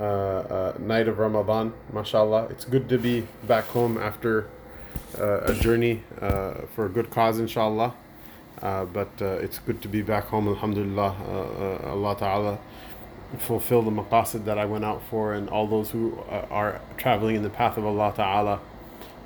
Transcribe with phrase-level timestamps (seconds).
[0.00, 1.72] uh, uh, night of Ramadan.
[1.92, 2.46] mashallah.
[2.50, 4.46] It's good to be back home after
[5.18, 7.94] uh, a journey uh, for a good cause, inshallah.
[8.60, 11.82] Uh, but uh, it's good to be back home, Alhamdulillah.
[11.84, 12.58] Allah Ta'ala
[13.38, 17.42] fulfill the maqasid that I went out for, and all those who are traveling in
[17.42, 18.60] the path of Allah Ta'ala.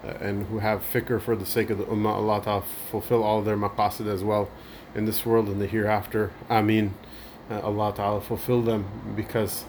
[0.03, 3.57] and who have fikr for the sake of the ummah, Allah Ta'ala fulfill all their
[3.57, 4.48] maqasid as well
[4.95, 6.31] in this world and the hereafter.
[6.51, 6.95] Ameen.
[7.51, 9.65] Allah Ta'ala fulfill them because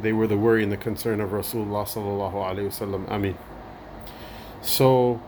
[0.00, 3.10] they were the worry and the concern of Rasulullah.
[3.10, 3.36] Ameen.
[4.62, 5.20] So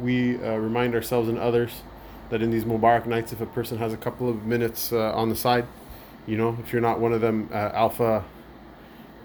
[0.00, 1.82] we uh, remind ourselves and others
[2.30, 5.28] that in these Mubarak nights, if a person has a couple of minutes uh, on
[5.28, 5.66] the side,
[6.26, 8.24] you know, if you're not one of them uh, alpha,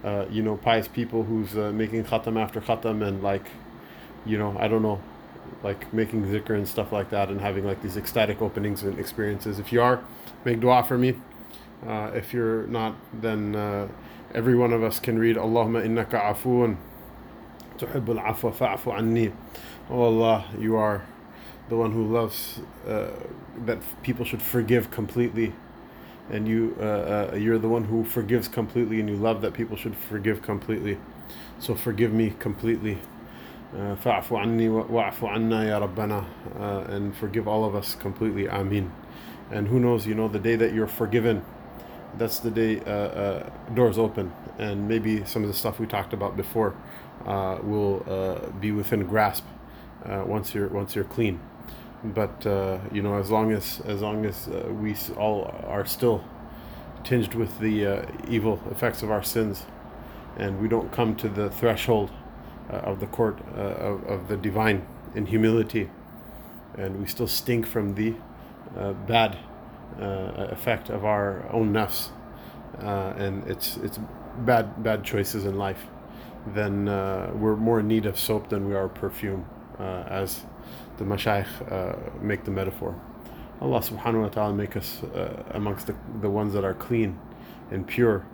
[0.03, 3.45] uh, you know, pious people who's uh, making khatam after khatam and like,
[4.25, 5.01] you know, I don't know,
[5.63, 9.59] like making zikr and stuff like that and having like these ecstatic openings and experiences.
[9.59, 10.03] If you are,
[10.45, 11.15] make dua for me.
[11.85, 13.55] Uh, if you're not, then
[14.33, 16.77] every one of us can read Allahumma innaka afoon
[17.77, 19.31] tuhibbul afwa fa'fu anni.
[19.89, 21.05] Oh Allah you are
[21.69, 23.07] the one who loves uh,
[23.65, 25.53] that people should forgive completely.
[26.29, 29.77] And you uh, uh, you're the one who forgives completely and you love that people
[29.77, 30.97] should forgive completely.
[31.59, 32.99] So forgive me completely.
[33.73, 36.25] Uh, fa'fu anni wa'fu anna ya rabbana.
[36.59, 38.47] Uh, and forgive all of us completely.
[38.47, 38.91] Amin.
[39.51, 41.43] And who knows you know the day that you're forgiven
[42.17, 44.31] that's the day uh, uh, doors open.
[44.57, 46.75] And maybe some of the stuff we talked about before
[47.25, 49.45] uh, will uh, be within grasp
[50.05, 51.39] uh, once you're once you're clean.
[52.03, 56.23] But uh, you know as long as as long as we all are still
[57.03, 59.65] tinged with the evil effects of our sins
[60.37, 62.11] and we don't come to the threshold
[62.69, 65.89] of the court of, of the divine in humility,
[66.77, 68.15] and we still stink from the
[69.99, 72.09] uh, effect of our own nafs,
[72.79, 73.99] and it's it's
[74.45, 75.87] bad bad choices in life.
[76.47, 76.85] Then
[77.39, 79.45] we're more in need of soap than we are perfume,
[79.79, 80.45] as
[80.97, 82.95] the mashayikh make the metaphor.
[83.61, 87.19] Allah subhanahu wa ta'ala make us uh, amongst the, the ones that are clean
[87.69, 88.25] and pure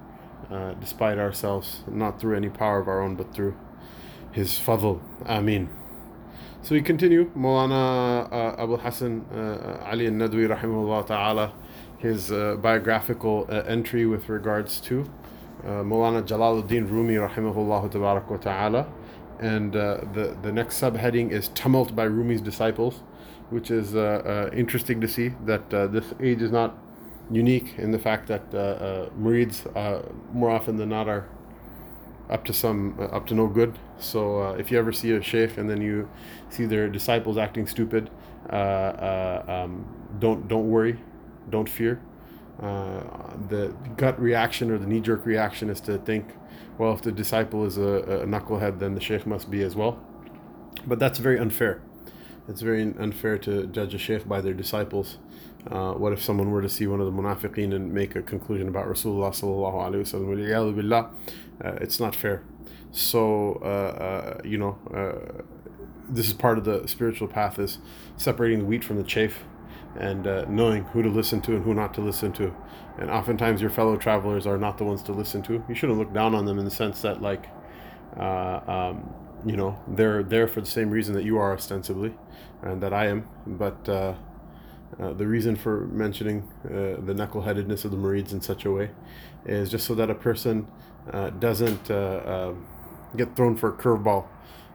[0.52, 3.56] uh, despite ourselves, not through any power of our own, but through
[4.32, 5.02] his fadl.
[5.26, 5.70] Ameen.
[6.62, 7.30] So we continue.
[7.38, 11.54] Maulana uh, Abu Hassan uh, Ali al-Nadwi rahimahullah ta'ala,
[12.00, 15.02] his uh, biographical uh, entry with regards to
[15.64, 18.88] uh, Maulana Jalaluddin Rumi rahimahullah ta'ala.
[19.40, 23.04] And uh, the, the next subheading is Tumult by Rumi's Disciples,
[23.52, 26.78] which is uh, interesting to see that this age is not
[27.30, 29.66] unique in the fact that uh, murids
[30.34, 31.28] more often than not are
[32.30, 33.78] up to some uh, up to no good.
[33.98, 36.10] So uh, if you ever see a sheikh and then you
[36.50, 38.10] see their disciples acting stupid,
[38.50, 39.86] uh, uh um,
[40.20, 41.00] don't don't worry,
[41.50, 42.02] don't fear.
[42.62, 46.26] Uh, the gut reaction or the knee jerk reaction is to think,
[46.78, 50.00] well, if the disciple is a, a knucklehead, then the sheikh must be as well.
[50.88, 51.82] But that's very unfair.
[52.48, 55.18] It's very unfair to judge a sheikh by their disciples.
[55.70, 58.68] Uh, what if someone were to see one of the munafiqeen and make a conclusion
[58.68, 59.34] about Rasulullah?
[61.64, 62.44] Uh, it's not fair.
[62.92, 65.42] So uh, uh, you know, uh,
[66.08, 67.80] this is part of the spiritual path is
[68.16, 69.44] separating the wheat from the chaff,
[70.00, 72.54] and knowing who to listen to and who not to listen to.
[73.00, 75.64] And oftentimes, your fellow travelers are not the ones to listen to.
[75.68, 77.48] You shouldn't look down on them in the sense that like.
[78.18, 79.14] Um,
[79.46, 82.14] you know they're there for the same reason that you are ostensibly
[82.64, 83.88] and that I am but
[85.00, 88.72] uh, uh, the reason for mentioning uh, the knuckleheadedness of the Murids in such a
[88.72, 88.92] way
[89.46, 90.68] is just so that a person
[91.12, 92.68] uh, doesn't uh, um,
[93.16, 94.26] get thrown for a curveball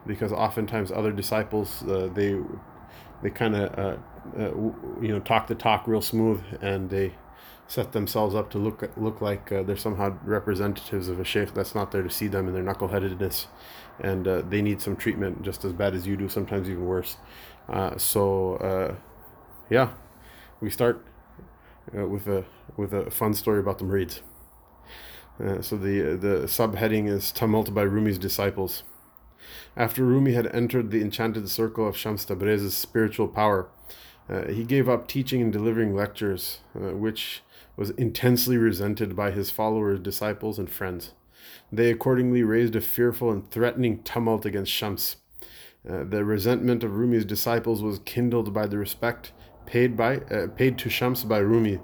[0.07, 2.35] because oftentimes other disciples uh, they
[3.21, 3.99] they kind of
[5.01, 7.13] you know talk the talk real smooth and they
[7.67, 11.91] set themselves up to look look like they're somehow representatives of a sheikh that's not
[11.91, 13.47] there to see them in their knuckleheadedness
[14.01, 17.17] and uh, they need some treatment just as bad as you do, sometimes even worse.
[17.69, 18.95] Uh, so uh,
[19.69, 19.91] yeah,
[20.61, 21.03] we start
[21.97, 22.45] uh, with a
[22.77, 24.21] with a fun story about the Murids.
[25.43, 28.83] Uh, so the the subheading is tumult by Rumi's disciples.
[29.75, 33.69] After Rumi had entered the enchanted circle of Shams Tabriz's spiritual power,
[34.29, 37.41] uh, he gave up teaching and delivering lectures, which
[37.75, 41.13] was intensely resented by his followers, disciples, and friends.
[41.71, 45.15] They accordingly raised a fearful and threatening tumult against Shams.
[45.89, 49.31] Uh, the resentment of Rumi's disciples was kindled by the respect
[49.65, 51.79] paid by uh, paid to Shams by Rumi,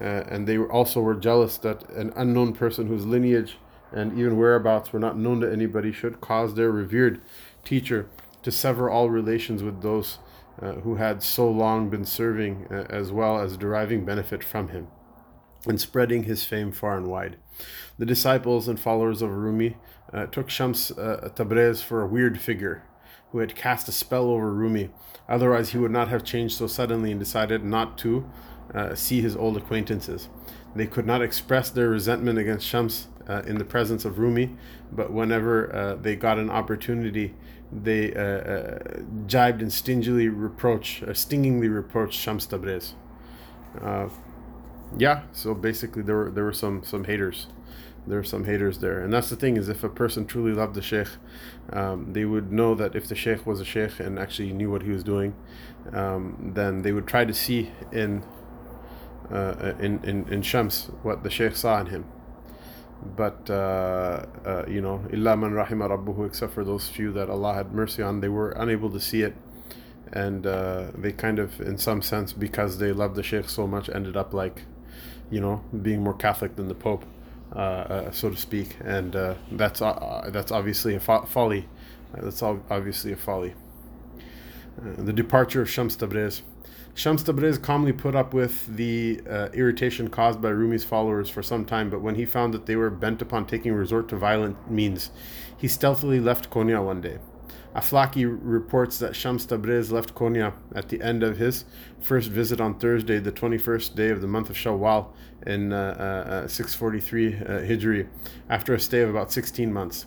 [0.00, 3.56] uh, and they also were jealous that an unknown person whose lineage
[3.92, 7.20] and even whereabouts were not known to anybody should cause their revered
[7.64, 8.08] teacher
[8.42, 10.18] to sever all relations with those
[10.60, 14.88] uh, who had so long been serving uh, as well as deriving benefit from him
[15.66, 17.36] and spreading his fame far and wide.
[17.98, 19.76] The disciples and followers of Rumi
[20.12, 22.84] uh, took Shams uh, Tabriz for a weird figure
[23.32, 24.90] who had cast a spell over Rumi.
[25.28, 28.28] Otherwise, he would not have changed so suddenly and decided not to
[28.74, 30.28] uh, see his old acquaintances.
[30.74, 34.56] They could not express their resentment against Shams uh, in the presence of Rumi,
[34.90, 37.34] but whenever uh, they got an opportunity,
[37.70, 38.78] they uh, uh,
[39.26, 42.94] jibed and stingily reproach, uh, stingingly reproached Shams Tabriz.
[44.96, 47.48] yeah, so basically there were there were some some haters
[48.08, 49.00] there are some haters there.
[49.00, 51.08] And that's the thing is if a person truly loved the sheikh,
[51.72, 54.82] um, they would know that if the sheikh was a sheikh and actually knew what
[54.82, 55.34] he was doing,
[55.92, 58.24] um, then they would try to see in,
[59.30, 62.04] uh, in, in, in Shams what the sheikh saw in him.
[63.16, 67.54] But, uh, uh, you know, illa man rahima rabbuhu, except for those few that Allah
[67.54, 69.36] had mercy on, they were unable to see it.
[70.12, 73.88] And uh, they kind of, in some sense, because they loved the sheikh so much,
[73.88, 74.62] ended up like,
[75.30, 77.04] you know, being more Catholic than the Pope.
[77.54, 81.66] Uh, uh, so to speak, and uh, that's that's obviously a fo- folly.
[82.12, 83.54] that's obviously a folly.
[84.82, 86.42] the departure of Shams Tabriz.
[86.94, 91.64] Shams Tabriz calmly put up with the uh, irritation caused by Rumi's followers for some
[91.64, 95.10] time, but when he found that they were bent upon taking resort to violent means,
[95.56, 97.18] he stealthily left Konya one day.
[97.78, 101.64] Aflaki reports that Shams Tabriz left Konya at the end of his
[102.00, 105.12] first visit on Thursday, the 21st day of the month of Shawwal
[105.46, 108.08] in uh, uh, 643 uh, Hijri,
[108.50, 110.06] after a stay of about 16 months.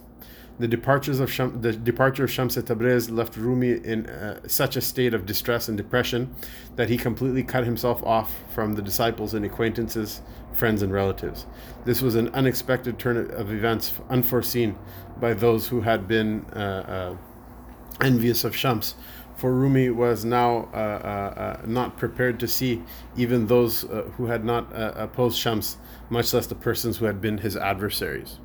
[0.59, 5.13] The departures of the departure of Shams Tabriz left Rumi in uh, such a state
[5.13, 6.35] of distress and depression
[6.75, 10.21] that he completely cut himself off from the disciples and acquaintances,
[10.53, 11.47] friends and relatives.
[11.85, 14.77] This was an unexpected turn of events, unforeseen
[15.21, 17.31] by those who had been uh, uh,
[18.01, 18.95] envious of Shams,
[19.36, 22.83] for Rumi was now uh, uh, uh, not prepared to see
[23.18, 25.77] even those uh, who had not uh, opposed Shams,
[26.09, 28.39] much less the persons who had been his adversaries.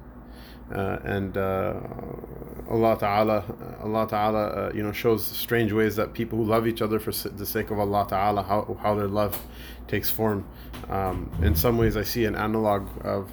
[0.75, 3.45] Uh, and Allah Ta'ala,
[3.83, 7.47] Allah Ta'ala, you know, shows strange ways that people who love each other for the
[7.47, 9.41] sake of Allah Ta'ala, how, how their love
[9.87, 10.45] takes form.
[10.89, 13.31] Um, in some ways, I see an analog of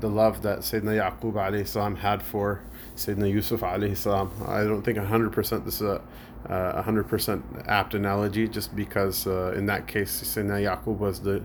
[0.00, 2.62] the love that Sayyidina Yaqub alayhi had for
[2.96, 4.30] Sayyidina Yusuf alayhi salam.
[4.46, 6.00] I don't think 100% this is a
[6.48, 11.42] uh, 100% apt analogy just because uh, in that case Sayyidina Yaqub was the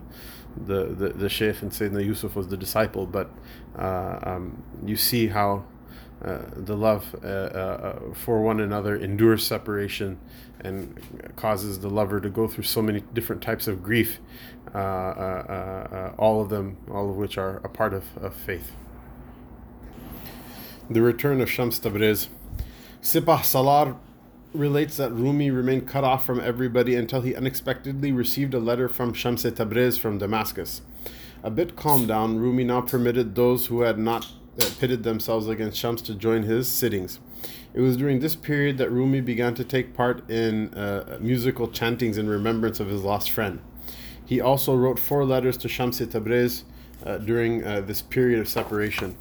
[0.65, 3.29] the, the, the Sheikh and Sayyidina Yusuf was the disciple but
[3.77, 5.63] uh, um, you see how
[6.23, 10.19] uh, the love uh, uh, for one another endures separation
[10.59, 10.99] and
[11.37, 14.19] causes the lover to go through so many different types of grief
[14.75, 18.73] all of them all of which are a part of, of faith
[20.89, 22.27] the return of Shams Tabriz
[23.01, 23.95] Sipah Salar
[24.53, 29.13] relates that Rumi remained cut off from everybody until he unexpectedly received a letter from
[29.13, 30.81] Shams Tabriz from Damascus.
[31.43, 34.25] A bit calmed down, Rumi now permitted those who had not
[34.59, 37.19] uh, pitted themselves against Shams to join his sittings.
[37.73, 42.17] It was during this period that Rumi began to take part in uh, musical chantings
[42.17, 43.61] in remembrance of his lost friend.
[44.25, 46.63] He also wrote four letters to Shams Tabriz
[47.05, 49.15] uh, during uh, this period of separation,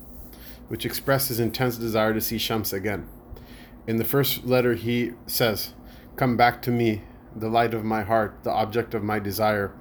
[0.69, 3.09] which expressed his intense desire to see Shams again.
[3.87, 5.75] In the first letter, he says,
[6.17, 7.03] Come back to me,
[7.35, 9.73] the light of my heart, the object of my desire.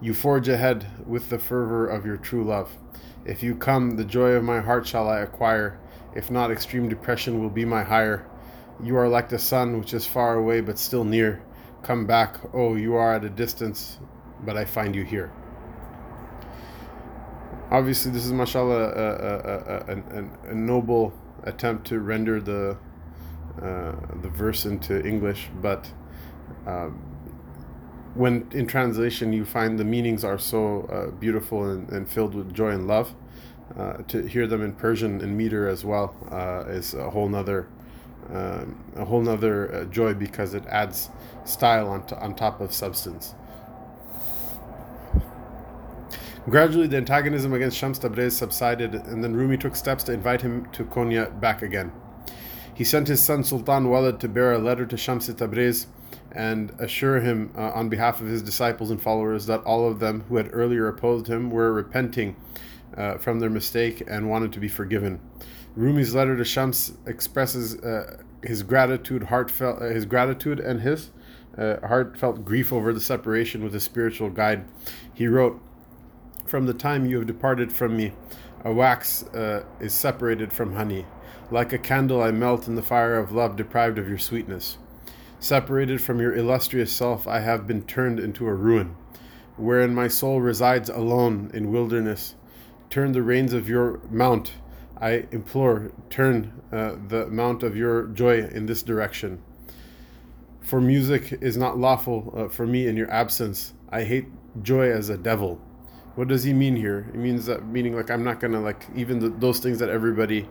[0.00, 2.76] You forge ahead with the fervor of your true love.
[3.24, 5.78] If you come, the joy of my heart shall I acquire.
[6.14, 8.26] If not, extreme depression will be my hire.
[8.82, 11.42] You are like the sun, which is far away but still near.
[11.82, 13.98] Come back, oh, you are at a distance,
[14.44, 15.32] but I find you here.
[17.70, 21.12] Obviously, this is, mashallah, a, a, a, a noble
[21.44, 22.78] attempt to render the
[23.60, 25.90] uh, the verse into English, but
[26.66, 26.88] uh,
[28.14, 32.54] when in translation you find the meanings are so uh, beautiful and, and, filled with
[32.54, 33.14] joy and love,
[33.76, 37.68] uh, to hear them in Persian and meter as well uh, is a whole nother
[38.32, 41.10] um, a whole nother joy because it adds
[41.44, 43.34] style on, t- on top of substance.
[46.48, 50.64] Gradually, the antagonism against Shams Tabriz subsided, and then Rumi took steps to invite him
[50.72, 51.92] to Konya back again.
[52.72, 55.86] He sent his son Sultan Walid to bear a letter to Shams Tabriz
[56.32, 60.22] and assure him uh, on behalf of his disciples and followers that all of them
[60.28, 62.36] who had earlier opposed him were repenting
[62.96, 65.20] uh, from their mistake and wanted to be forgiven.
[65.74, 71.10] Rumi's letter to Shams expresses uh, his gratitude, heartfelt, uh, his gratitude and his
[71.58, 74.64] uh, heartfelt grief over the separation with his spiritual guide.
[75.12, 75.60] He wrote,
[76.48, 78.12] "From the time you have departed from me,
[78.64, 81.04] a wax uh, is separated from honey.
[81.50, 84.78] Like a candle, I melt in the fire of love, deprived of your sweetness.
[85.38, 88.96] Separated from your illustrious self, I have been turned into a ruin,
[89.58, 92.34] wherein my soul resides alone in wilderness.
[92.88, 94.52] Turn the reins of your mount."
[95.00, 99.42] I implore, turn uh, the mount of your joy in this direction.
[100.60, 103.74] For music is not lawful uh, for me in your absence.
[103.90, 104.28] I hate
[104.62, 105.60] joy as a devil.
[106.18, 107.06] What does he mean here?
[107.14, 110.48] It means that meaning like I'm not gonna like even those things that everybody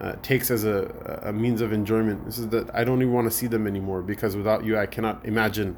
[0.00, 2.24] uh, takes as a, a means of enjoyment.
[2.24, 4.86] This is that I don't even want to see them anymore because without you, I
[4.86, 5.76] cannot imagine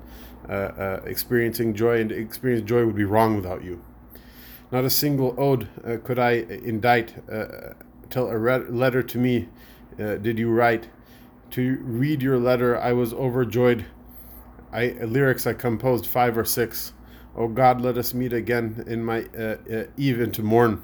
[0.48, 3.82] uh, uh, experiencing joy, and experience joy would be wrong without you.
[4.70, 7.16] Not a single ode uh, could I indite
[8.10, 9.48] till a re- letter to me
[9.98, 10.88] uh, did you write.
[11.50, 13.86] To read your letter, I was overjoyed.
[14.72, 16.92] I lyrics I composed five or six.
[17.36, 20.82] O God, let us meet again in my uh, uh, eve into morn,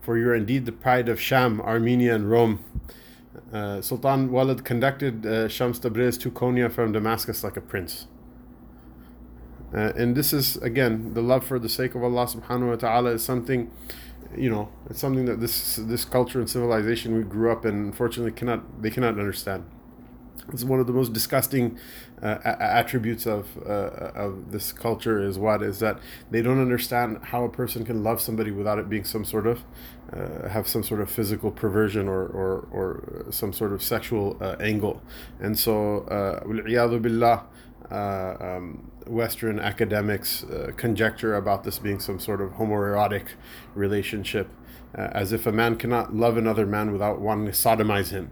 [0.00, 2.64] for you are indeed the pride of Sham, Armenia, and Rome.
[3.52, 8.06] Uh, Sultan Walid conducted uh, Shams Tabriz to Konya from Damascus like a prince.
[9.74, 13.10] Uh, and this is again the love for the sake of Allah subhanahu wa ta'ala
[13.10, 13.70] is something
[14.36, 18.32] you know, it's something that this this culture and civilization we grew up in, unfortunately,
[18.32, 19.64] cannot they cannot understand.
[20.52, 21.78] It's one of the most disgusting
[22.22, 25.98] uh, attributes of uh, of this culture is what is that
[26.30, 29.64] they don't understand how a person can love somebody without it being some sort of
[30.12, 34.56] uh, have some sort of physical perversion or or, or some sort of sexual uh,
[34.60, 35.02] angle,
[35.40, 37.44] and so uh, billah.
[37.90, 43.26] Uh, um, Western academics uh, conjecture about this being some sort of homoerotic
[43.74, 44.48] relationship,
[44.96, 48.30] uh, as if a man cannot love another man without wanting to sodomize him.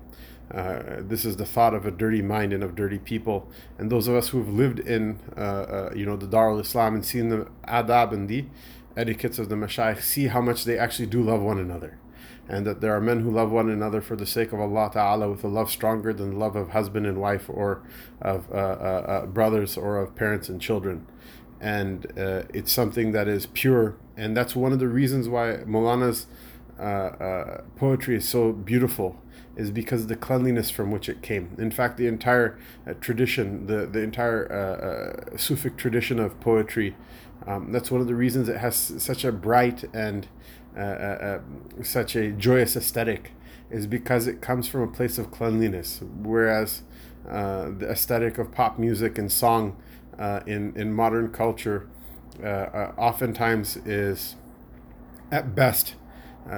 [0.52, 3.48] Uh, this is the thought of a dirty mind and of dirty people.
[3.78, 6.94] And those of us who have lived in, uh, uh, you know, the Dar al-Islam
[6.94, 8.46] and seen the adab and the
[8.96, 11.98] etiquettes of the mashayikh, see how much they actually do love one another
[12.50, 15.30] and that there are men who love one another for the sake of Allah Ta'ala
[15.30, 17.82] with a love stronger than the love of husband and wife or
[18.20, 21.06] of uh, uh, uh, brothers or of parents and children.
[21.60, 23.96] And it's something that is pure.
[24.16, 26.26] And that's one of the reasons why Molana's
[27.76, 29.20] poetry is so beautiful
[29.56, 31.54] is because the cleanliness from which it came.
[31.58, 32.58] In fact, the entire
[33.00, 36.96] tradition, the, the entire Sufic tradition of poetry,
[37.46, 40.28] um, that's one of the reasons it has such a bright and
[40.76, 41.40] uh, uh,
[41.74, 43.32] uh, such a joyous aesthetic
[43.70, 46.82] is because it comes from a place of cleanliness, whereas
[47.28, 49.76] uh, the aesthetic of pop music and song
[50.18, 51.88] uh, in in modern culture
[52.42, 54.36] uh, oftentimes is,
[55.32, 55.94] at best,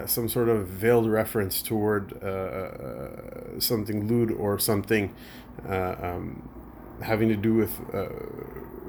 [0.06, 2.12] some sort of veiled reference toward
[3.58, 5.14] something lewd or something
[5.68, 6.48] um,
[7.02, 7.78] having to do with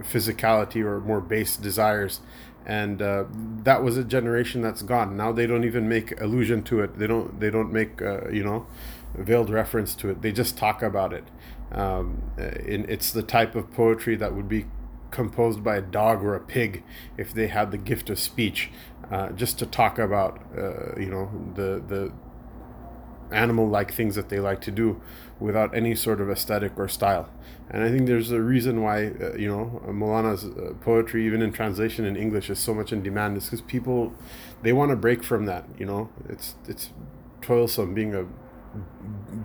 [0.01, 2.21] physicality or more base desires.
[2.65, 3.25] And uh,
[3.63, 5.17] that was a generation that's gone.
[5.17, 6.97] Now they don't even make allusion to it.
[6.97, 8.67] They don't they don't make uh, you know
[9.15, 10.21] veiled reference to it.
[10.21, 11.25] They just talk about it.
[11.71, 14.65] Um, it's the type of poetry that would be
[15.11, 16.83] composed by a dog or a pig
[17.17, 18.71] if they had the gift of speech
[19.11, 22.11] uh, just to talk about uh, you know the the
[23.31, 25.01] animal like things that they like to do
[25.39, 27.29] without any sort of aesthetic or style.
[27.69, 31.51] And I think there's a reason why, uh, you know, Molana's uh, poetry, even in
[31.51, 33.37] translation in English, is so much in demand.
[33.37, 34.13] Is because people,
[34.61, 35.65] they want to break from that.
[35.77, 36.91] You know, it's it's
[37.41, 38.25] toilsome being a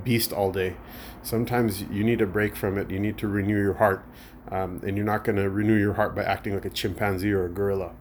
[0.04, 0.76] beast all day.
[1.22, 2.90] Sometimes you need a break from it.
[2.90, 4.04] You need to renew your heart,
[4.50, 7.46] um, and you're not going to renew your heart by acting like a chimpanzee or
[7.46, 7.92] a gorilla.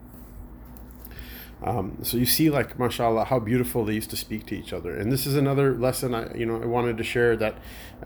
[1.62, 4.96] Um, so you see, like, mashallah, how beautiful they used to speak to each other.
[4.96, 7.56] And this is another lesson I, you know, I wanted to share that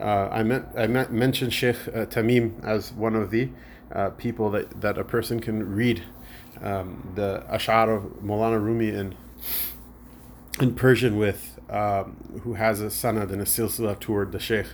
[0.00, 3.50] uh, I meant I meant, mentioned Sheikh uh, Tamim as one of the
[3.94, 6.02] uh, people that, that a person can read
[6.62, 9.14] um, the Ash'ar of Molana Rumi in
[10.60, 14.66] in Persian with, um, who has a sanad and a silsila toward the Sheikh,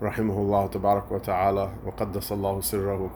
[0.00, 3.10] rahimahullah tabarak wa ta'ala, wa qaddasallahu sirrahu.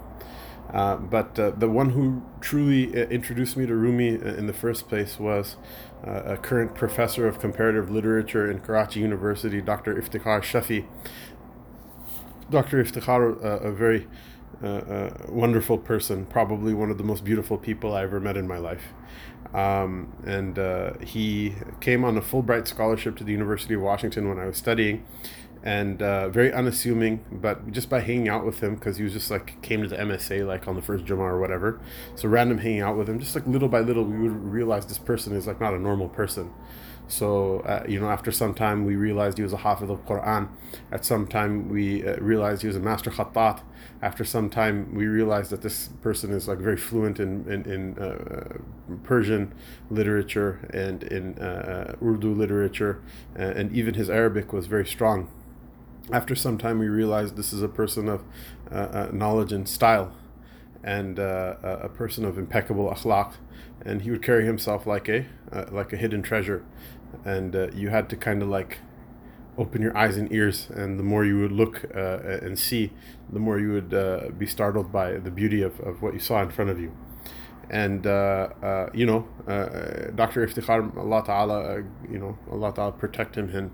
[0.72, 4.52] Uh, but uh, the one who truly uh, introduced me to Rumi uh, in the
[4.52, 5.56] first place was
[6.06, 9.94] uh, a current professor of comparative literature in Karachi University, Dr.
[9.94, 10.86] Iftikhar Shafi.
[12.50, 12.82] Dr.
[12.82, 14.06] Iftikhar, a very
[14.62, 18.48] uh, uh, wonderful person, probably one of the most beautiful people I ever met in
[18.48, 18.94] my life.
[19.52, 24.38] Um, and uh, he came on a Fulbright scholarship to the University of Washington when
[24.38, 25.04] I was studying,
[25.66, 27.24] and uh, very unassuming.
[27.30, 29.96] But just by hanging out with him, because he was just like came to the
[29.96, 31.80] MSA like on the first Jummah or whatever,
[32.14, 34.98] so random hanging out with him, just like little by little, we would realize this
[34.98, 36.52] person is like not a normal person.
[37.08, 40.48] So, uh, you know, after some time, we realized he was a Hafiz of Quran.
[40.90, 43.60] At some time, we uh, realized he was a master khattat.
[44.02, 47.98] After some time, we realized that this person is like very fluent in, in, in
[47.98, 48.58] uh,
[49.04, 49.54] Persian
[49.88, 53.00] literature and in uh, Urdu literature,
[53.36, 55.28] and even his Arabic was very strong.
[56.12, 58.22] After some time, we realized this is a person of
[58.70, 60.12] uh, uh, knowledge and style
[60.84, 63.34] and a person of impeccable akhlaq.
[63.84, 66.64] And he would carry himself like a uh, like a hidden treasure.
[67.24, 68.78] And uh, you had to kind of like
[69.58, 70.68] open your eyes and ears.
[70.70, 72.92] And the more you would look uh, and see
[73.32, 76.40] the more you would uh, be startled by the beauty of, of what you saw
[76.42, 76.92] in front of you.
[77.68, 79.26] And uh, uh, you know
[80.14, 83.72] dr iftikhar allah ta'ala you know allah ta'ala protect him and,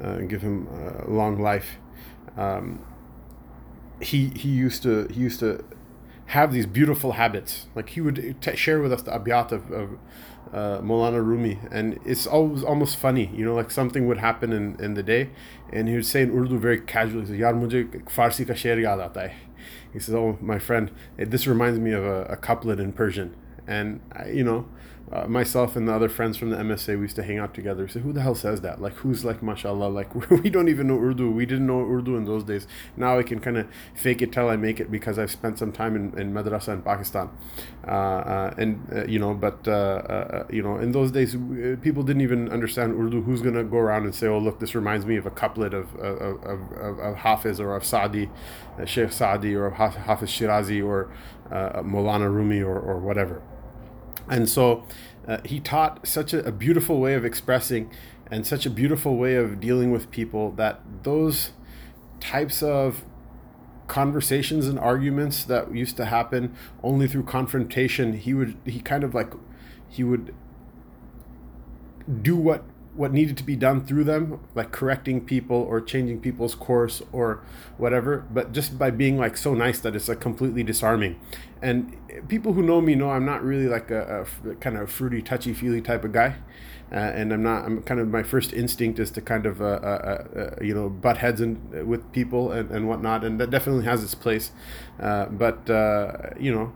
[0.00, 1.78] and give him a long life
[2.36, 2.84] um,
[4.00, 5.64] he he used to he used to
[6.26, 7.66] have these beautiful habits.
[7.74, 9.90] Like he would t- share with us the abiyat of, of
[10.52, 14.76] uh, Molana Rumi, and it's always almost funny, you know, like something would happen in,
[14.80, 15.30] in the day,
[15.72, 19.28] and he would say in Urdu very casually, "Yaar mujhe Farsi ka sher yaad aata
[19.28, 19.34] hai."
[19.92, 23.34] He says, "Oh, my friend, this reminds me of a, a couplet in Persian,"
[23.66, 24.66] and I, you know,
[25.12, 27.86] uh, myself and the other friends from the MSA, we used to hang out together.
[27.86, 28.80] So who the hell says that?
[28.80, 31.30] Like, who's like, mashallah, like, we don't even know Urdu.
[31.30, 32.66] We didn't know Urdu in those days.
[32.96, 35.72] Now I can kind of fake it till I make it because I've spent some
[35.72, 37.30] time in, in madrasa in Pakistan.
[37.86, 41.36] Uh, uh, and, uh, you know, but, uh, uh, you know, in those days,
[41.82, 43.22] people didn't even understand Urdu.
[43.22, 45.74] Who's going to go around and say, oh, look, this reminds me of a couplet
[45.74, 48.30] of, of, of, of, of Hafiz or of Saadi,
[48.86, 51.10] Sheikh Saadi or of Hafiz Shirazi or
[51.50, 53.42] Molana Rumi or, or whatever.
[54.28, 54.84] And so
[55.26, 57.90] uh, he taught such a, a, beautiful way of expressing
[58.30, 61.50] and such a beautiful way of dealing with people that those
[62.20, 63.04] types of
[63.86, 69.14] conversations and arguments that used to happen only through confrontation he would he kind of
[69.14, 69.30] like
[69.88, 70.34] he would
[72.22, 72.64] do what
[72.94, 77.42] what needed to be done through them, like correcting people or changing people's course or
[77.76, 81.18] whatever, but just by being like so nice that it's like completely disarming.
[81.60, 81.96] And
[82.28, 85.52] people who know me know I'm not really like a, a kind of fruity, touchy
[85.52, 86.36] feely type of guy.
[86.92, 87.64] Uh, and I'm not.
[87.64, 90.88] I'm kind of my first instinct is to kind of uh, uh, uh you know
[90.90, 94.52] butt heads in, with people and, and whatnot, and that definitely has its place.
[95.00, 96.72] Uh, but uh, you know,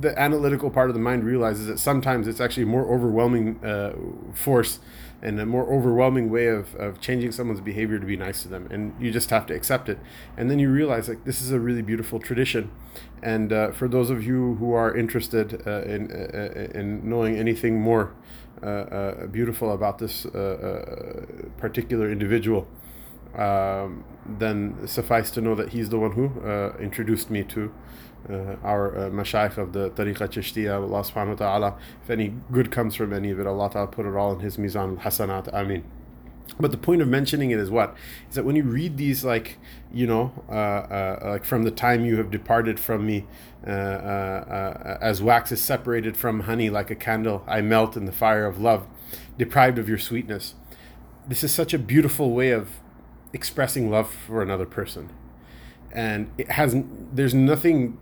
[0.00, 3.58] the analytical part of the mind realizes that sometimes it's actually more overwhelming
[4.34, 4.80] force
[5.22, 8.66] and a more overwhelming way of, of changing someone's behavior to be nice to them.
[8.70, 9.98] And you just have to accept it.
[10.36, 12.70] And then you realize like this is a really beautiful tradition.
[13.22, 17.80] And uh, for those of you who are interested uh, in, uh, in knowing anything
[17.80, 18.14] more
[18.62, 21.24] uh, uh, beautiful about this uh,
[21.56, 22.66] particular individual
[23.36, 26.40] um, then suffice to know that he's the one who
[26.78, 27.72] introduced me to
[28.28, 32.94] uh, our uh, of the Tariqa Chishtiya, Allah subhanahu wa ta'ala, if any good comes
[32.94, 35.52] from any of it, Allah ta'ala put it all in His Mizan al-Hasanat.
[35.54, 35.84] Ameen.
[36.58, 37.96] But the point of mentioning it is what?
[38.28, 39.58] Is that when you read these, like,
[39.92, 43.26] you know, uh, uh, like from the time you have departed from me,
[43.66, 48.04] uh, uh, uh, as wax is separated from honey like a candle, I melt in
[48.04, 48.86] the fire of love,
[49.38, 50.54] deprived of your sweetness.
[51.26, 52.79] This is such a beautiful way of
[53.32, 55.10] expressing love for another person.
[55.92, 57.98] And it hasn't, there's nothing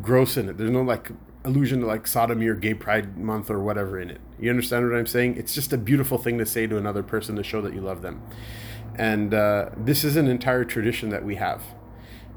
[0.00, 0.58] gross in it.
[0.58, 1.10] There's no like
[1.44, 4.20] allusion to like sodomy or gay pride month or whatever in it.
[4.38, 5.36] You understand what I'm saying?
[5.36, 8.02] It's just a beautiful thing to say to another person to show that you love
[8.02, 8.22] them.
[8.96, 11.62] And uh, this is an entire tradition that we have.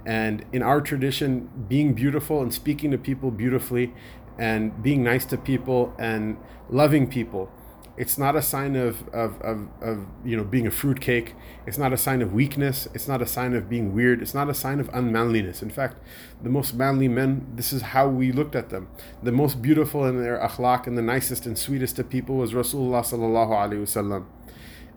[0.05, 3.93] And in our tradition, being beautiful and speaking to people beautifully
[4.37, 6.37] and being nice to people and
[6.69, 7.51] loving people
[7.97, 11.33] it's not a sign of, of, of, of you know being a fruitcake.
[11.65, 12.87] It's not a sign of weakness.
[12.93, 14.21] It's not a sign of being weird.
[14.21, 15.61] It's not a sign of unmanliness.
[15.61, 15.97] In fact,
[16.43, 18.89] the most manly men, this is how we looked at them.
[19.23, 23.03] The most beautiful in their akhlaq and the nicest and sweetest of people was Rasulullah
[23.03, 24.25] sallallahu alaihi wasallam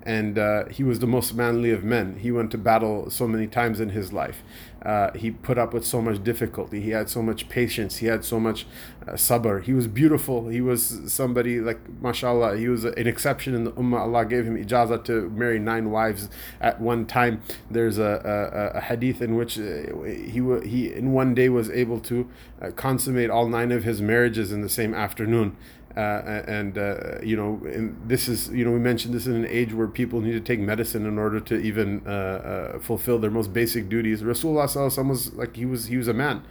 [0.08, 2.16] and uh, he was the most manly of men.
[2.18, 4.42] He went to battle so many times in his life.
[4.88, 6.80] Uh, he put up with so much difficulty.
[6.80, 7.98] He had so much patience.
[7.98, 8.66] He had so much
[9.06, 9.62] uh, sabr.
[9.62, 10.48] He was beautiful.
[10.48, 10.80] He was
[11.18, 14.00] somebody like, mashallah, he was an exception in the ummah.
[14.06, 17.42] Allah gave him ijazah to marry nine wives at one time.
[17.70, 20.40] There's a, a, a hadith in which uh, he,
[20.72, 22.16] he in one day was able to
[22.62, 25.54] uh, consummate all nine of his marriages in the same afternoon.
[25.98, 29.46] Uh, and uh, you know, and this is you know we mentioned this in an
[29.48, 33.32] age where people need to take medicine in order to even uh, uh fulfill their
[33.32, 34.22] most basic duties.
[34.22, 36.44] Rasulullah was like he was he was a man,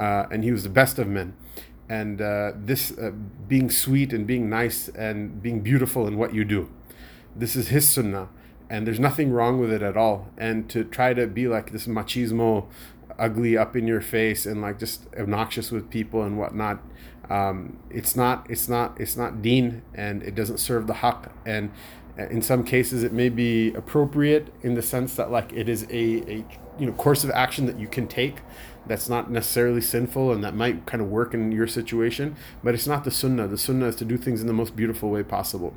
[0.00, 1.36] uh, and he was the best of men,
[1.88, 2.92] and uh, this
[3.46, 6.68] being sweet and being nice and being beautiful in what you do,
[7.36, 8.28] this is his sunnah,
[8.68, 10.28] and there's nothing wrong with it at all.
[10.36, 12.66] And to try to be like this machismo,
[13.16, 16.80] ugly up in your face and like just obnoxious with people and whatnot
[17.30, 21.70] um, it's not it's not it's not deen and it doesn't serve the haqq and
[22.18, 26.30] in some cases it may be appropriate in the sense that like it is a,
[26.30, 26.44] a
[26.78, 28.36] you know course of action that you can take
[28.86, 32.86] that's not necessarily sinful and that might kind of work in your situation but it's
[32.86, 33.46] not the sunnah.
[33.46, 35.76] The sunnah is to do things in the most beautiful way possible.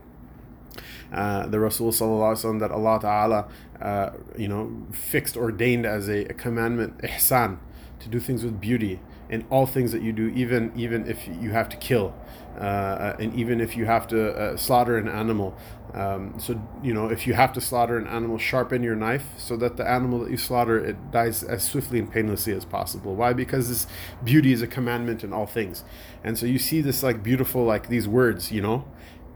[1.11, 3.47] Uh, the Rasul that Allah Ta'ala
[3.81, 7.57] uh, you know fixed ordained as a, a commandment ihsan
[7.99, 9.01] to do things with beauty
[9.31, 12.13] in all things that you do, even even if you have to kill,
[12.59, 15.55] uh, and even if you have to uh, slaughter an animal.
[15.93, 19.55] Um, so you know, if you have to slaughter an animal, sharpen your knife so
[19.57, 23.15] that the animal that you slaughter it dies as swiftly and painlessly as possible.
[23.15, 23.31] Why?
[23.31, 23.87] Because this
[24.23, 25.85] beauty is a commandment in all things,
[26.23, 28.85] and so you see this like beautiful like these words, you know,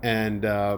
[0.03, 0.45] and.
[0.45, 0.77] Uh,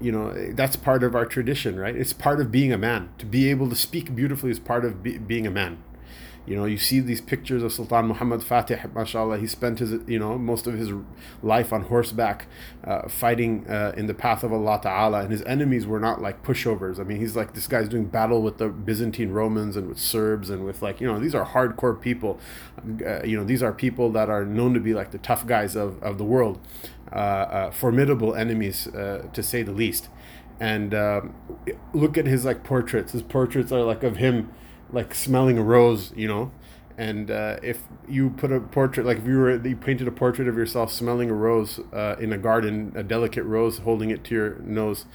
[0.00, 3.24] you know that's part of our tradition right it's part of being a man to
[3.24, 5.80] be able to speak beautifully is part of be, being a man
[6.44, 9.38] you know, you see these pictures of Sultan Muhammad Fatih, mashallah.
[9.38, 10.90] He spent his, you know, most of his
[11.40, 12.46] life on horseback,
[12.82, 15.20] uh, fighting uh, in the path of Allah Ta'ala.
[15.20, 16.98] And his enemies were not like pushovers.
[16.98, 20.50] I mean, he's like, this guy's doing battle with the Byzantine Romans and with Serbs
[20.50, 22.40] and with like, you know, these are hardcore people.
[23.06, 25.76] Uh, you know, these are people that are known to be like the tough guys
[25.76, 26.58] of, of the world.
[27.12, 30.08] Uh, uh, formidable enemies, uh, to say the least.
[30.58, 31.34] And um,
[31.92, 33.12] look at his like portraits.
[33.12, 34.50] His portraits are like of him
[34.92, 36.52] like smelling a rose, you know.
[36.98, 40.46] And uh, if you put a portrait, like if you were you painted a portrait
[40.46, 44.34] of yourself smelling a rose uh, in a garden, a delicate rose, holding it to
[44.34, 45.06] your nose,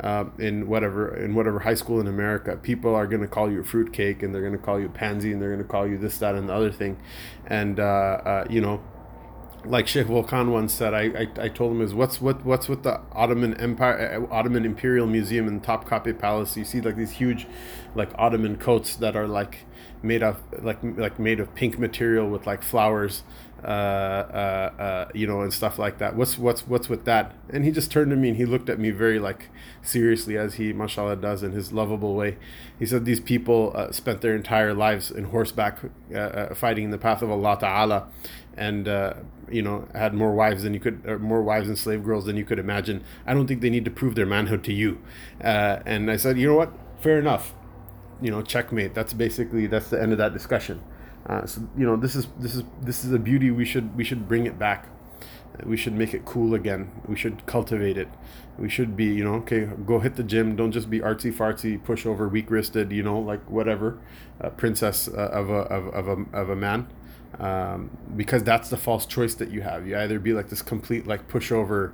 [0.00, 3.60] uh, in whatever in whatever high school in America, people are going to call you
[3.60, 5.86] a fruitcake, and they're going to call you a pansy, and they're going to call
[5.86, 6.98] you this, that, and the other thing,
[7.46, 8.82] and uh, uh, you know,
[9.66, 12.82] like Sheikh Volkan once said, I, I, I, told him is what's what what's with
[12.82, 16.56] the Ottoman Empire, Ottoman Imperial Museum in Topkapi Palace.
[16.56, 17.46] You see like these huge,
[17.94, 19.66] like Ottoman coats that are like
[20.02, 23.24] made of like like made of pink material with like flowers,
[23.62, 26.16] uh, uh, uh, you know, and stuff like that.
[26.16, 27.34] What's what's what's with that?
[27.50, 29.48] And he just turned to me and he looked at me very like
[29.82, 32.36] seriously, as he mashallah does in his lovable way.
[32.78, 35.78] He said these people uh, spent their entire lives in horseback,
[36.14, 38.08] uh, uh, fighting in the path of Allah Taala,
[38.56, 39.14] and uh,
[39.50, 42.44] you know had more wives than you could more wives and slave girls than you
[42.44, 44.98] could imagine i don't think they need to prove their manhood to you.
[45.42, 46.72] Uh, and i said you know what?
[47.00, 47.54] Fair enough.
[48.20, 48.94] You know checkmate.
[48.94, 50.82] That's basically that's the end of that discussion.
[51.26, 53.50] Uh, so you know this is this is this is a beauty.
[53.50, 54.86] We should we should bring it back.
[55.64, 56.90] We should make it cool again.
[57.06, 58.08] We should cultivate it.
[58.58, 60.56] We should be you know okay go hit the gym.
[60.56, 63.98] Don't just be artsy fartsy push over weak wristed you know like whatever
[64.40, 66.88] uh, princess uh, of, a, of, of, a, of a man
[67.38, 69.86] um, because that's the false choice that you have.
[69.86, 71.92] You either be like this complete like pushover,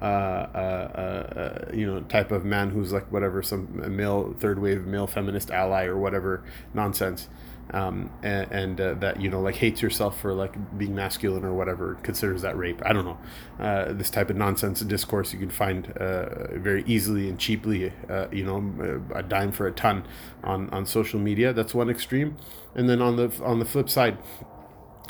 [0.00, 4.86] uh, uh, uh, you know, type of man who's like whatever some male third wave
[4.86, 7.28] male feminist ally or whatever nonsense,
[7.72, 11.52] um, and, and uh, that you know like hates yourself for like being masculine or
[11.52, 12.80] whatever considers that rape.
[12.86, 13.18] I don't know.
[13.62, 17.92] Uh, this type of nonsense discourse you can find uh, very easily and cheaply.
[18.32, 20.06] you know, a dime for a ton
[20.42, 21.52] on on social media.
[21.52, 22.38] That's one extreme,
[22.74, 24.16] and then on the on the flip side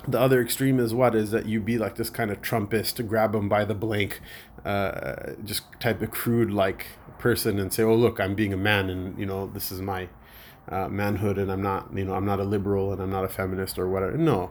[0.06, 3.02] the other extreme is what is that you be like this kind of Trumpist to
[3.02, 4.20] grab them by the blank,
[4.64, 6.86] uh, just type of crude like
[7.18, 10.08] person and say, "Oh, look, I'm being a man, and you know this is my
[10.68, 13.28] uh, manhood, and I'm not, you know, I'm not a liberal, and I'm not a
[13.28, 14.50] feminist or whatever." No,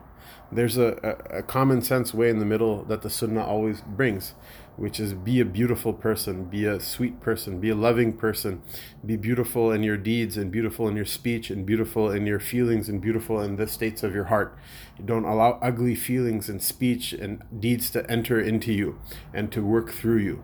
[0.52, 4.34] there's a, a, a common sense way in the middle that the Sunnah always brings,
[4.78, 8.62] which is be a beautiful person, be a sweet person, be a loving person,
[9.06, 12.90] be beautiful in your deeds and beautiful in your speech and beautiful in your feelings
[12.90, 14.58] and beautiful in the states of your heart.
[15.04, 19.00] Don't allow ugly feelings and speech and deeds to enter into you
[19.34, 20.44] and to work through you.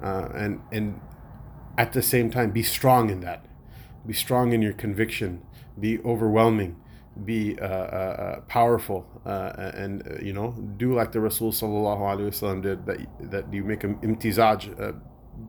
[0.00, 1.00] Uh, and and
[1.76, 3.46] at the same time, be strong in that.
[4.06, 5.42] Be strong in your conviction.
[5.78, 6.76] Be overwhelming
[7.24, 12.00] be uh, uh, uh, powerful uh, and uh, you know do like the Rasul sallallahu
[12.00, 14.94] alaihi wasallam did that that you make an imtizaj a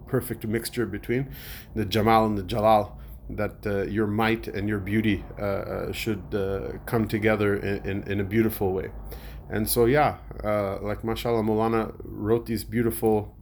[0.07, 1.34] perfect mixture between
[1.75, 2.97] the jamal and the jalal
[3.29, 5.23] that uh, your might and your beauty
[5.91, 6.23] should
[6.86, 8.91] come together in, in, in, a beautiful way.
[9.49, 10.17] And so yeah
[10.81, 13.36] like mashallah Mulana wrote these beautiful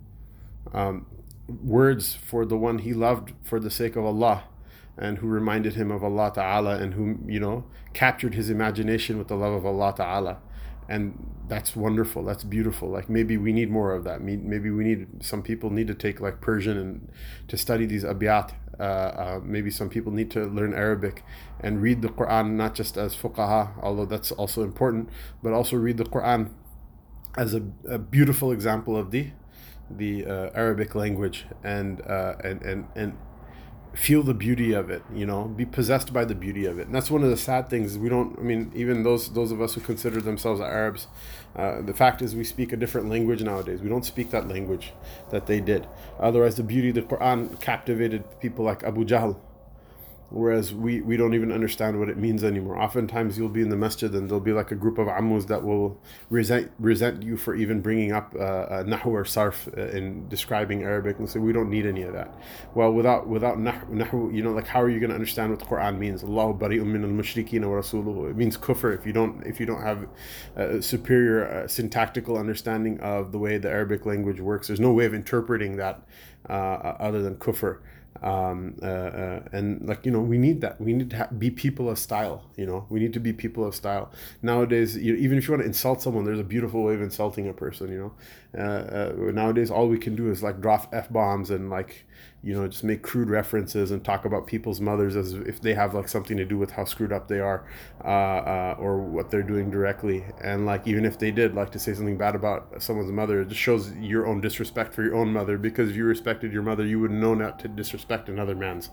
[0.73, 1.05] um,
[1.47, 4.43] words for the one he loved for the sake of Allah
[4.99, 9.29] and who reminded him of Allah Ta'ala and who, you know, captured his imagination with
[9.29, 10.37] the love of Allah Ta'ala.
[10.89, 12.23] and that's wonderful.
[12.23, 12.89] That's beautiful.
[12.89, 14.21] Like maybe we need more of that.
[14.21, 17.11] Maybe we need some people need to take like persian and
[17.47, 18.53] to study these abiyat.
[18.79, 21.21] Uh, uh, maybe some people need to learn arabic
[21.59, 25.09] and read the quran not just as fuqaha although that's also important
[25.43, 26.49] but also read the quran
[27.35, 29.31] as a, a beautiful example of the
[29.91, 33.17] the uh, arabic language and uh, and and and
[33.93, 36.87] feel the beauty of it you know be possessed by the beauty of it.
[36.87, 37.97] And that's one of the sad things.
[37.97, 41.07] We don't i mean even those those of us who consider themselves arabs
[41.55, 43.81] uh, the fact is we speak a different language nowadays.
[43.81, 44.93] We don't speak that language
[45.31, 45.87] that they did.
[46.19, 49.37] Otherwise the beauty of the quran captivated people like abu jahl
[50.29, 52.79] whereas we, we don't even understand what it means anymore.
[52.79, 55.63] Oftentimes you'll be in the masjid and there'll be like a group of ammus that
[55.63, 60.27] will resent resent you for even bringing up uh, uh, nahu or sarf uh, in
[60.29, 62.33] describing Arabic and say we don't need any of that.
[62.75, 65.65] Well, without without nahu, you know, like how are you going to understand what the
[65.65, 66.23] Quran means?
[66.23, 68.29] Allah bari'un min al mushrikeen wa rasuluhu.
[68.29, 70.07] It means kufr if you don't if you don't have
[70.55, 74.67] a superior uh, syntactical understanding of the way the Arabic language works.
[74.67, 76.03] There's no way of interpreting that
[76.47, 77.79] uh, other than kufr
[78.21, 80.79] um, uh, uh, and like you know we need that.
[80.79, 82.85] We need to ha- be people of style you know?
[82.89, 84.11] We need to be people of style.
[84.41, 87.47] Nowadays you, even if you want to insult someone there's a beautiful way of insulting
[87.47, 88.13] a person you know?
[88.61, 92.05] Uh, uh nowadays all we can do is like drop f-bombs and like
[92.41, 95.93] you know just make crude references and talk about people's mothers as if they have
[95.93, 97.65] like something to do with how screwed up they are
[98.03, 100.23] uh, uh, or what they're doing directly.
[100.41, 103.49] And like even if they did like to say something bad about someone's mother it
[103.49, 105.57] just shows your own disrespect for your own mother.
[105.57, 108.89] Because if you respected your mother you would know not to disrespect another man's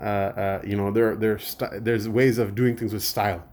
[0.00, 3.44] uh, uh you know there there st- there's ways of doing things with style.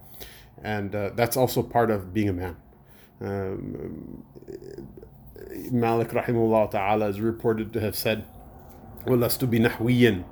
[0.64, 2.56] And uh, that's also part of being a man.
[3.20, 4.24] Um,
[5.72, 8.26] Malik rahimahullah ta'ala is reported to have said
[9.07, 10.23] ولست بنحوي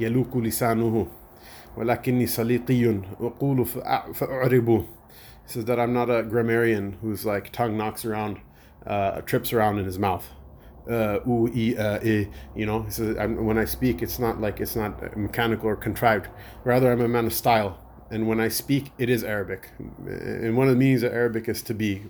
[0.00, 1.06] يلوك لسانه
[1.76, 3.66] ولكني سليقي أقول
[4.14, 4.84] فأعرب
[5.46, 8.38] He says that I'm not a grammarian whose like tongue knocks around,
[8.86, 10.28] uh, trips around in his mouth.
[10.86, 14.42] Uh, ooh, e, uh, e, you know, he says I'm, when I speak, it's not
[14.42, 16.28] like it's not mechanical or contrived.
[16.64, 17.78] Rather, I'm a man of style,
[18.10, 19.70] and when I speak, it is Arabic.
[20.06, 22.04] And one of the meanings of Arabic is to be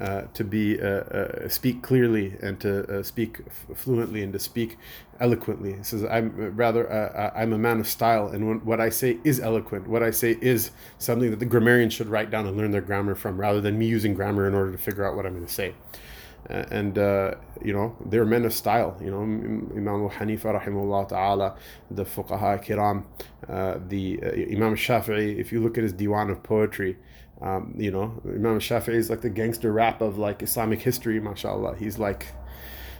[0.00, 4.38] uh, to be uh, uh, speak clearly and to uh, speak f- fluently and to
[4.38, 4.78] speak
[5.20, 5.74] eloquently.
[5.74, 9.18] He says, "I'm rather uh, I'm a man of style, and when, what I say
[9.24, 9.86] is eloquent.
[9.86, 13.14] What I say is something that the grammarian should write down and learn their grammar
[13.14, 15.52] from, rather than me using grammar in order to figure out what I'm going to
[15.52, 15.74] say."
[16.48, 16.96] and
[17.62, 21.54] you know they're men of style you know Imam Hanifa rahimahullah ta'ala
[21.90, 23.04] the fuqaha kiram
[23.90, 24.18] the
[24.50, 26.96] Imam Shafi'i if you look at his diwan of poetry
[27.42, 31.76] um, you know, Imam Shafi'i is like the gangster rap of like Islamic history, mashallah.
[31.76, 32.26] He's like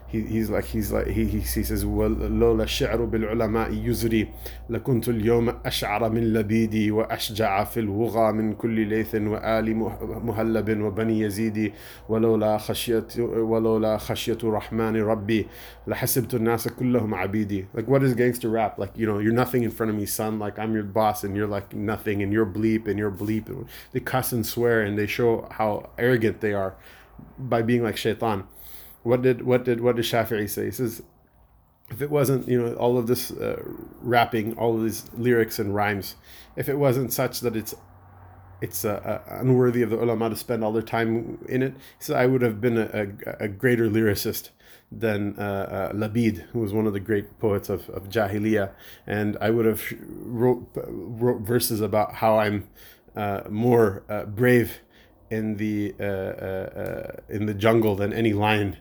[0.09, 4.27] he, he's like he's like he, he, says ولولا الشعر بالعلماء يزري
[4.69, 9.75] لكنت اليوم أشعر من لبيدي وأشجع في الوغى من كل ليث وآل
[10.23, 11.73] مهلب وبني يزيد
[12.09, 15.47] ولولا خشية ولولا خشية الرحمن ربي
[15.87, 19.71] لحسبت الناس كلهم عبيدي like what is gangster rap like you know you're nothing in
[19.71, 22.87] front of me son like I'm your boss and you're like nothing and you're bleep
[22.87, 23.45] and you're bleep
[23.91, 26.75] they cuss and swear and they show how arrogant they are
[27.37, 28.47] by being like shaitan
[29.02, 30.66] what did what did what did Shafi'i say?
[30.66, 31.02] He says,
[31.90, 33.62] if it wasn't you know all of this uh,
[34.00, 36.16] rapping, all of these lyrics and rhymes,
[36.56, 37.74] if it wasn't such that it's
[38.60, 42.04] it's uh, uh, unworthy of the ulama to spend all their time in it, he
[42.04, 44.50] said I would have been a, a, a greater lyricist
[44.92, 48.72] than uh, uh, Labid, who was one of the great poets of, of Jahiliyyah,
[49.06, 52.68] and I would have wrote, wrote verses about how I'm
[53.16, 54.80] uh, more uh, brave
[55.30, 55.94] in the
[57.28, 58.76] in the jungle than any lion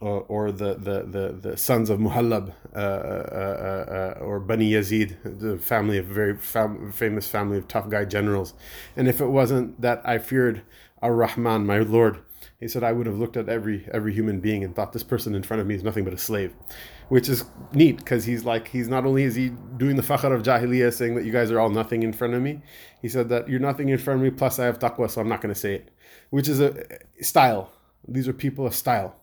[0.00, 5.58] or, the, the, the, the sons of Muhallab uh, uh, uh, or Bani Yazid, the
[5.58, 8.54] family of very fam- famous family of tough guy generals.
[8.96, 10.62] And if it wasn't that I feared
[11.02, 12.18] Ar Rahman, my Lord,
[12.58, 15.34] he said I would have looked at every every human being and thought this person
[15.34, 16.54] in front of me is nothing but a slave,
[17.08, 20.42] which is neat because he's like he's not only is he doing the fakhr of
[20.42, 22.60] jahiliyyah saying that you guys are all nothing in front of me,
[23.00, 25.28] he said that you're nothing in front of me plus I have taqwa so I'm
[25.28, 25.90] not going to say it,
[26.30, 26.86] which is a
[27.20, 27.70] style.
[28.08, 29.16] These are people of style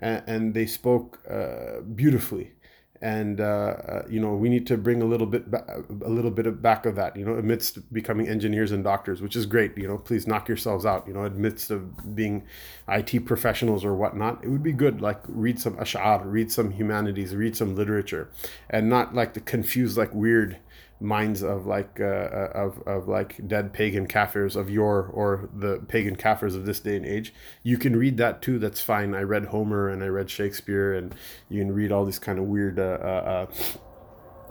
[0.00, 2.52] and, they spoke uh, beautifully.
[3.00, 6.32] And uh, uh, you know we need to bring a little bit ba- a little
[6.32, 9.78] bit of back of that you know amidst becoming engineers and doctors which is great
[9.78, 12.42] you know please knock yourselves out you know amidst of being
[12.88, 17.36] IT professionals or whatnot it would be good like read some ash'ar read some humanities
[17.36, 18.32] read some literature
[18.68, 20.58] and not like the confused like weird
[21.00, 25.78] minds of like uh, uh, of, of like dead pagan kafirs of yore or the
[25.88, 27.32] pagan kafirs of this day and age.
[27.62, 29.14] You can read that too that's fine.
[29.14, 31.14] I read homer and i read shakespeare and
[31.48, 33.78] you can read all these kind of weird uh, uh, uh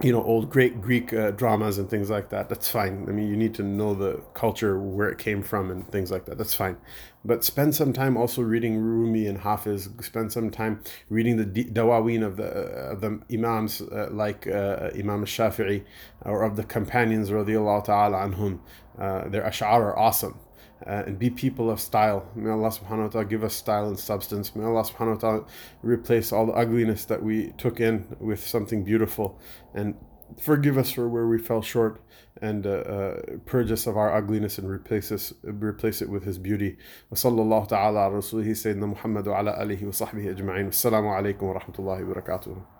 [0.01, 3.05] you know old great greek uh, dramas and things like that that's fine.
[3.07, 6.25] I mean you need to know the culture where it came from and things like
[6.25, 6.77] that that's fine.
[7.25, 9.89] But spend some time also reading rumi and hafiz.
[10.01, 14.91] Spend some time reading the dawaween of the uh, of the imams uh, like uh,
[14.95, 15.83] imam shafi'i
[16.21, 18.59] or of the companions radiallahu ta'ala anhum.
[18.99, 20.39] Uh, their ash'ar are awesome
[20.85, 22.29] uh, and be people of style.
[22.35, 24.55] May Allah subhanahu wa ta'ala give us style and substance.
[24.55, 25.45] May Allah subhanahu wa ta'ala
[25.81, 29.39] replace all the ugliness that we took in with something beautiful
[29.73, 29.95] and
[30.39, 32.01] forgive us for where we fell short
[32.41, 36.37] and uh, uh, purge us of our ugliness and replace us replace it with his
[36.37, 36.77] beauty.
[37.11, 38.09] Ta'ala
[38.51, 40.67] sayyidina Muhammad wa ala alihi wa sahbihi ajma'in.
[40.67, 42.76] Wassalamu alaikum wa rahmatullahi wa barakatuh.